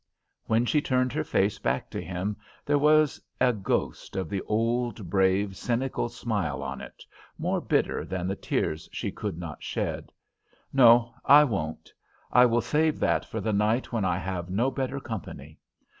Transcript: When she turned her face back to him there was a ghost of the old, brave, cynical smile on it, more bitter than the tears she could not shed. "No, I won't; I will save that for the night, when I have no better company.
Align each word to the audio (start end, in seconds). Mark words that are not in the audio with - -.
When 0.47 0.65
she 0.65 0.81
turned 0.81 1.13
her 1.13 1.23
face 1.23 1.59
back 1.59 1.91
to 1.91 2.01
him 2.01 2.35
there 2.65 2.79
was 2.79 3.21
a 3.39 3.53
ghost 3.53 4.15
of 4.15 4.29
the 4.31 4.41
old, 4.47 5.11
brave, 5.11 5.55
cynical 5.55 6.09
smile 6.09 6.63
on 6.63 6.81
it, 6.81 7.03
more 7.37 7.61
bitter 7.61 8.03
than 8.03 8.25
the 8.27 8.35
tears 8.35 8.89
she 8.91 9.11
could 9.11 9.37
not 9.37 9.61
shed. 9.61 10.11
"No, 10.73 11.13
I 11.23 11.43
won't; 11.43 11.93
I 12.31 12.47
will 12.47 12.61
save 12.61 12.99
that 12.99 13.25
for 13.25 13.39
the 13.41 13.53
night, 13.53 13.91
when 13.91 14.03
I 14.03 14.17
have 14.17 14.49
no 14.49 14.71
better 14.71 14.99
company. 14.99 15.59